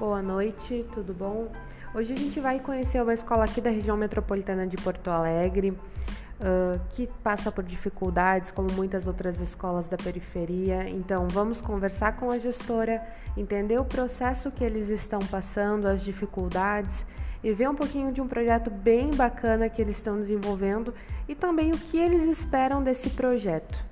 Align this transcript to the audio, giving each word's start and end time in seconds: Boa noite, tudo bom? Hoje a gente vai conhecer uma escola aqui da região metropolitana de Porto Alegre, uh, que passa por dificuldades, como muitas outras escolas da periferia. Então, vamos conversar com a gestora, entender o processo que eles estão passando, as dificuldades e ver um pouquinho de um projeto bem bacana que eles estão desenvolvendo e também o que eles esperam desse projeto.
Boa 0.00 0.22
noite, 0.22 0.86
tudo 0.94 1.12
bom? 1.12 1.52
Hoje 1.94 2.14
a 2.14 2.16
gente 2.16 2.40
vai 2.40 2.58
conhecer 2.58 3.02
uma 3.02 3.12
escola 3.12 3.44
aqui 3.44 3.60
da 3.60 3.68
região 3.68 3.98
metropolitana 3.98 4.66
de 4.66 4.74
Porto 4.78 5.10
Alegre, 5.10 5.72
uh, 5.72 6.80
que 6.88 7.06
passa 7.22 7.52
por 7.52 7.62
dificuldades, 7.62 8.50
como 8.50 8.72
muitas 8.72 9.06
outras 9.06 9.40
escolas 9.40 9.90
da 9.90 9.98
periferia. 9.98 10.88
Então, 10.88 11.28
vamos 11.28 11.60
conversar 11.60 12.16
com 12.16 12.30
a 12.30 12.38
gestora, 12.38 13.06
entender 13.36 13.78
o 13.78 13.84
processo 13.84 14.50
que 14.50 14.64
eles 14.64 14.88
estão 14.88 15.18
passando, 15.18 15.86
as 15.86 16.02
dificuldades 16.02 17.04
e 17.44 17.52
ver 17.52 17.68
um 17.68 17.74
pouquinho 17.74 18.10
de 18.10 18.22
um 18.22 18.26
projeto 18.26 18.70
bem 18.70 19.10
bacana 19.10 19.68
que 19.68 19.82
eles 19.82 19.98
estão 19.98 20.16
desenvolvendo 20.16 20.94
e 21.28 21.34
também 21.34 21.72
o 21.72 21.78
que 21.78 21.98
eles 21.98 22.22
esperam 22.22 22.82
desse 22.82 23.10
projeto. 23.10 23.89